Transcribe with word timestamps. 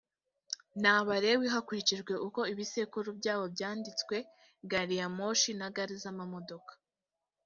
ni 0.81 0.89
abalewi 0.97 1.45
hakurikijwe 1.53 2.13
uko 2.27 2.41
ibisekuru 2.53 3.09
byabo 3.19 3.45
byanditswe 3.55 4.15
gari 4.71 4.95
ya 5.01 5.07
moshi 5.17 5.51
na 5.59 5.67
gare 5.75 5.95
z’amamodoka 6.03 6.73